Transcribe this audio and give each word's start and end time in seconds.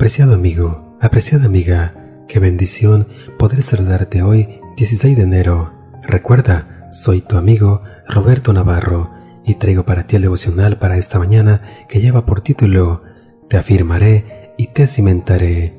Apreciado 0.00 0.32
amigo, 0.32 0.96
apreciada 0.98 1.44
amiga, 1.44 1.92
qué 2.26 2.38
bendición 2.38 3.06
poder 3.38 3.62
saludarte 3.62 4.22
hoy, 4.22 4.58
16 4.78 5.14
de 5.14 5.24
enero. 5.24 5.74
Recuerda, 6.02 6.88
soy 6.90 7.20
tu 7.20 7.36
amigo 7.36 7.82
Roberto 8.08 8.54
Navarro 8.54 9.10
y 9.44 9.56
traigo 9.56 9.84
para 9.84 10.06
ti 10.06 10.16
el 10.16 10.22
devocional 10.22 10.78
para 10.78 10.96
esta 10.96 11.18
mañana 11.18 11.84
que 11.86 12.00
lleva 12.00 12.24
por 12.24 12.40
título 12.40 13.02
Te 13.50 13.58
afirmaré 13.58 14.54
y 14.56 14.68
te 14.68 14.86
cimentaré. 14.86 15.74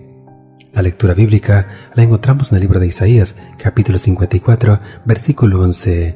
La 0.71 0.83
lectura 0.83 1.15
bíblica 1.15 1.89
la 1.95 2.03
encontramos 2.03 2.51
en 2.51 2.57
el 2.57 2.61
libro 2.61 2.79
de 2.79 2.85
Isaías, 2.85 3.35
capítulo 3.57 3.97
54, 3.97 4.81
versículo 5.03 5.63
11. 5.63 6.15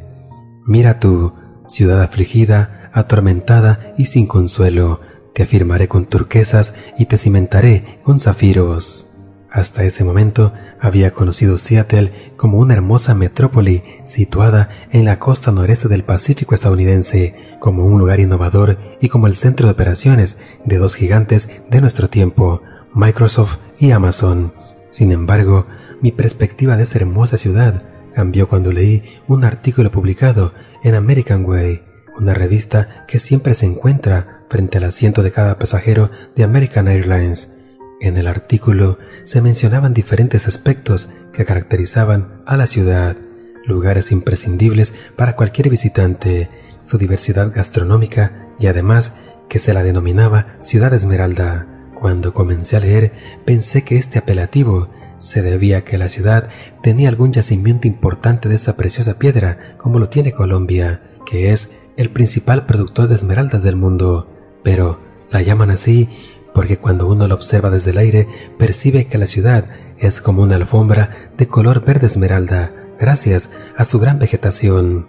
Mira 0.67 0.99
tú, 0.99 1.33
ciudad 1.69 2.03
afligida, 2.03 2.91
atormentada 2.93 3.95
y 3.97 4.05
sin 4.05 4.27
consuelo, 4.27 5.01
te 5.35 5.43
afirmaré 5.43 5.89
con 5.89 6.05
turquesas 6.05 6.75
y 6.97 7.07
te 7.07 7.17
cimentaré 7.17 7.99
con 8.03 8.19
zafiros. 8.19 9.05
Hasta 9.51 9.83
ese 9.83 10.05
momento 10.05 10.53
había 10.79 11.11
conocido 11.11 11.57
Seattle 11.57 12.33
como 12.37 12.57
una 12.57 12.73
hermosa 12.73 13.15
metrópoli 13.15 13.83
situada 14.05 14.69
en 14.91 15.03
la 15.03 15.19
costa 15.19 15.51
noreste 15.51 15.89
del 15.89 16.03
Pacífico 16.03 16.55
estadounidense, 16.55 17.35
como 17.59 17.85
un 17.85 17.99
lugar 17.99 18.21
innovador 18.21 18.79
y 19.01 19.09
como 19.09 19.27
el 19.27 19.35
centro 19.35 19.67
de 19.67 19.73
operaciones 19.73 20.39
de 20.63 20.77
dos 20.77 20.95
gigantes 20.95 21.49
de 21.69 21.81
nuestro 21.81 22.09
tiempo, 22.09 22.61
Microsoft 22.93 23.57
y 23.77 23.91
Amazon. 23.91 24.53
Sin 24.89 25.11
embargo, 25.11 25.67
mi 26.01 26.13
perspectiva 26.13 26.77
de 26.77 26.83
esa 26.83 26.99
hermosa 26.99 27.37
ciudad 27.37 27.83
cambió 28.13 28.47
cuando 28.47 28.71
leí 28.71 29.03
un 29.27 29.43
artículo 29.43 29.91
publicado 29.91 30.53
en 30.81 30.95
American 30.95 31.43
Way, 31.45 31.81
una 32.17 32.33
revista 32.33 33.03
que 33.05 33.19
siempre 33.19 33.53
se 33.53 33.65
encuentra 33.65 34.34
frente 34.49 34.77
al 34.77 34.85
asiento 34.85 35.23
de 35.23 35.31
cada 35.31 35.57
pasajero 35.57 36.11
de 36.35 36.43
American 36.43 36.87
Airlines. 36.87 37.57
En 38.01 38.17
el 38.17 38.27
artículo 38.27 38.97
se 39.23 39.41
mencionaban 39.41 39.93
diferentes 39.93 40.47
aspectos 40.47 41.09
que 41.33 41.45
caracterizaban 41.45 42.41
a 42.45 42.57
la 42.57 42.67
ciudad, 42.67 43.17
lugares 43.65 44.11
imprescindibles 44.11 44.93
para 45.15 45.35
cualquier 45.35 45.69
visitante, 45.69 46.49
su 46.83 46.97
diversidad 46.97 47.51
gastronómica 47.53 48.49
y 48.59 48.67
además 48.67 49.17
que 49.49 49.59
se 49.59 49.73
la 49.73 49.83
denominaba 49.83 50.57
Ciudad 50.61 50.93
Esmeralda. 50.93 51.67
Cuando 51.93 52.33
comencé 52.33 52.77
a 52.77 52.81
leer 52.81 53.13
pensé 53.45 53.83
que 53.83 53.97
este 53.97 54.19
apelativo 54.19 54.89
se 55.17 55.41
debía 55.41 55.79
a 55.79 55.81
que 55.81 55.97
la 55.97 56.07
ciudad 56.07 56.49
tenía 56.83 57.09
algún 57.09 57.31
yacimiento 57.31 57.87
importante 57.87 58.49
de 58.49 58.55
esa 58.55 58.75
preciosa 58.75 59.17
piedra 59.17 59.75
como 59.77 59.97
lo 59.99 60.09
tiene 60.09 60.33
Colombia, 60.33 61.01
que 61.25 61.51
es 61.51 61.75
el 61.97 62.11
principal 62.11 62.65
productor 62.65 63.07
de 63.07 63.15
esmeraldas 63.15 63.63
del 63.63 63.77
mundo 63.77 64.34
pero 64.65 64.99
la 65.31 65.43
llaman 65.43 65.69
así 65.69 66.09
porque 66.53 66.77
cuando 66.77 67.07
uno 67.07 67.27
la 67.27 67.35
observa 67.35 67.69
desde 67.69 67.91
el 67.91 67.99
aire 67.99 68.27
percibe 68.57 69.05
que 69.05 69.19
la 69.19 69.27
ciudad 69.27 69.65
es 69.99 70.21
como 70.21 70.41
una 70.41 70.55
alfombra 70.55 71.29
de 71.37 71.47
color 71.47 71.85
verde 71.85 72.07
esmeralda 72.07 72.71
gracias 72.99 73.53
a 73.77 73.85
su 73.85 73.99
gran 73.99 74.17
vegetación. 74.19 75.07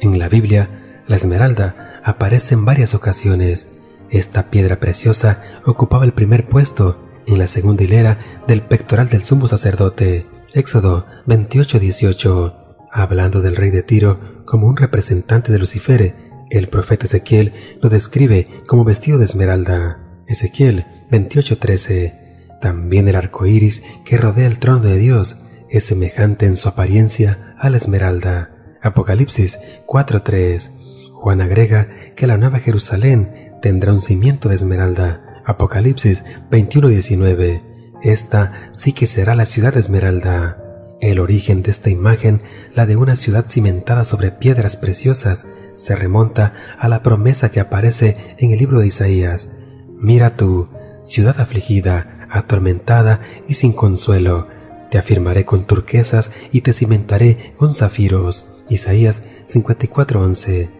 En 0.00 0.18
la 0.18 0.28
Biblia, 0.28 1.02
la 1.06 1.16
esmeralda 1.16 2.00
aparece 2.04 2.54
en 2.54 2.64
varias 2.64 2.94
ocasiones. 2.94 3.72
Esta 4.10 4.50
piedra 4.50 4.78
preciosa 4.78 5.40
ocupaba 5.64 6.04
el 6.04 6.12
primer 6.12 6.46
puesto 6.46 6.98
en 7.26 7.38
la 7.38 7.46
segunda 7.46 7.84
hilera 7.84 8.42
del 8.46 8.62
pectoral 8.62 9.08
del 9.08 9.22
sumo 9.22 9.48
sacerdote. 9.48 10.26
Éxodo 10.52 11.06
28:18, 11.26 12.76
hablando 12.92 13.40
del 13.40 13.56
rey 13.56 13.70
de 13.70 13.82
Tiro 13.82 14.44
como 14.44 14.66
un 14.66 14.76
representante 14.76 15.50
de 15.50 15.58
Lucifer 15.58 16.31
el 16.52 16.68
profeta 16.68 17.06
Ezequiel 17.06 17.52
lo 17.80 17.88
describe 17.88 18.46
como 18.66 18.84
vestido 18.84 19.18
de 19.18 19.24
esmeralda. 19.24 19.98
Ezequiel 20.26 20.84
28:13. 21.10 22.58
También 22.60 23.08
el 23.08 23.16
arco 23.16 23.46
iris 23.46 23.82
que 24.04 24.18
rodea 24.18 24.46
el 24.46 24.58
trono 24.58 24.80
de 24.80 24.98
Dios 24.98 25.44
es 25.70 25.86
semejante 25.86 26.44
en 26.44 26.56
su 26.56 26.68
apariencia 26.68 27.54
a 27.58 27.70
la 27.70 27.78
esmeralda. 27.78 28.50
Apocalipsis 28.82 29.58
4:3. 29.86 30.70
Juan 31.14 31.40
agrega 31.40 31.88
que 32.16 32.26
la 32.26 32.36
nueva 32.36 32.58
Jerusalén 32.58 33.52
tendrá 33.62 33.92
un 33.92 34.02
cimiento 34.02 34.50
de 34.50 34.56
esmeralda. 34.56 35.42
Apocalipsis 35.46 36.22
21:19. 36.50 37.62
Esta 38.02 38.70
sí 38.72 38.92
que 38.92 39.06
será 39.06 39.34
la 39.34 39.46
ciudad 39.46 39.72
de 39.72 39.80
esmeralda. 39.80 40.58
El 41.00 41.18
origen 41.18 41.62
de 41.62 41.70
esta 41.70 41.88
imagen, 41.88 42.42
la 42.74 42.84
de 42.84 42.96
una 42.96 43.16
ciudad 43.16 43.46
cimentada 43.48 44.04
sobre 44.04 44.32
piedras 44.32 44.76
preciosas, 44.76 45.46
se 45.86 45.94
remonta 45.96 46.54
a 46.78 46.88
la 46.88 47.02
promesa 47.02 47.50
que 47.50 47.60
aparece 47.60 48.34
en 48.38 48.52
el 48.52 48.58
libro 48.58 48.80
de 48.80 48.86
Isaías. 48.86 49.58
Mira 49.98 50.36
tú, 50.36 50.68
ciudad 51.04 51.40
afligida, 51.40 52.26
atormentada 52.30 53.20
y 53.48 53.54
sin 53.54 53.72
consuelo, 53.72 54.48
te 54.90 54.98
afirmaré 54.98 55.44
con 55.44 55.66
turquesas 55.66 56.32
y 56.50 56.60
te 56.60 56.72
cimentaré 56.72 57.54
con 57.56 57.74
zafiros. 57.74 58.46
Isaías 58.68 59.24
54:11. 59.46 60.70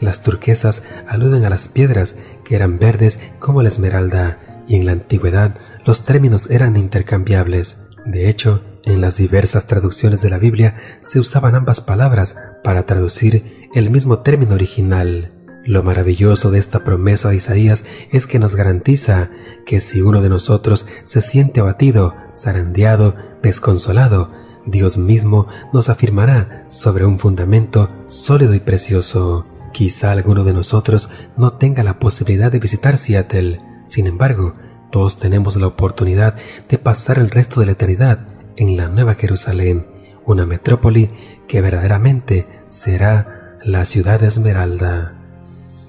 Las 0.00 0.22
turquesas 0.22 0.84
aluden 1.08 1.44
a 1.44 1.50
las 1.50 1.68
piedras 1.68 2.22
que 2.44 2.56
eran 2.56 2.78
verdes 2.78 3.20
como 3.38 3.62
la 3.62 3.68
esmeralda, 3.70 4.64
y 4.66 4.76
en 4.76 4.86
la 4.86 4.92
antigüedad 4.92 5.56
los 5.86 6.04
términos 6.04 6.50
eran 6.50 6.76
intercambiables. 6.76 7.84
De 8.04 8.28
hecho, 8.28 8.62
en 8.84 9.00
las 9.00 9.16
diversas 9.16 9.66
traducciones 9.66 10.20
de 10.20 10.30
la 10.30 10.38
Biblia 10.38 10.76
se 11.00 11.18
usaban 11.18 11.54
ambas 11.54 11.80
palabras 11.80 12.36
para 12.62 12.84
traducir 12.84 13.63
el 13.74 13.90
mismo 13.90 14.20
término 14.20 14.54
original. 14.54 15.32
Lo 15.64 15.82
maravilloso 15.82 16.50
de 16.50 16.58
esta 16.58 16.84
promesa 16.84 17.30
de 17.30 17.36
Isaías 17.36 17.84
es 18.12 18.26
que 18.26 18.38
nos 18.38 18.54
garantiza 18.54 19.30
que 19.66 19.80
si 19.80 20.00
uno 20.00 20.22
de 20.22 20.28
nosotros 20.28 20.86
se 21.02 21.20
siente 21.20 21.60
abatido, 21.60 22.14
zarandeado, 22.40 23.16
desconsolado, 23.42 24.30
Dios 24.66 24.96
mismo 24.96 25.48
nos 25.72 25.88
afirmará 25.88 26.66
sobre 26.70 27.04
un 27.04 27.18
fundamento 27.18 27.88
sólido 28.06 28.54
y 28.54 28.60
precioso. 28.60 29.46
Quizá 29.72 30.12
alguno 30.12 30.44
de 30.44 30.52
nosotros 30.52 31.10
no 31.36 31.54
tenga 31.54 31.82
la 31.82 31.98
posibilidad 31.98 32.52
de 32.52 32.60
visitar 32.60 32.96
Seattle, 32.96 33.58
sin 33.86 34.06
embargo, 34.06 34.54
todos 34.92 35.18
tenemos 35.18 35.56
la 35.56 35.66
oportunidad 35.66 36.36
de 36.68 36.78
pasar 36.78 37.18
el 37.18 37.30
resto 37.30 37.58
de 37.58 37.66
la 37.66 37.72
eternidad 37.72 38.28
en 38.56 38.76
la 38.76 38.88
Nueva 38.88 39.14
Jerusalén, 39.14 39.86
una 40.24 40.46
metrópoli 40.46 41.10
que 41.48 41.60
verdaderamente 41.60 42.46
será 42.68 43.33
la 43.64 43.86
ciudad 43.86 44.22
esmeralda. 44.22 45.14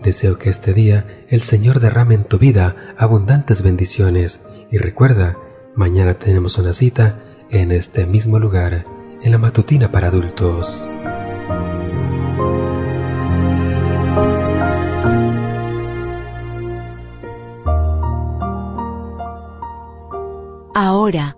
Deseo 0.01 0.37
que 0.37 0.49
este 0.49 0.73
día 0.73 1.25
el 1.27 1.41
Señor 1.41 1.81
derrame 1.81 2.15
en 2.15 2.23
tu 2.23 2.37
vida 2.37 2.95
abundantes 2.97 3.61
bendiciones 3.61 4.47
y 4.71 4.77
recuerda, 4.77 5.37
mañana 5.75 6.13
tenemos 6.13 6.57
una 6.57 6.71
cita 6.71 7.19
en 7.49 7.73
este 7.73 8.05
mismo 8.05 8.39
lugar, 8.39 8.85
en 9.21 9.31
la 9.31 9.37
matutina 9.37 9.91
para 9.91 10.07
adultos. 10.07 10.73
Ahora 20.73 21.37